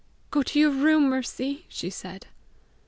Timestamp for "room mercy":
0.71-1.63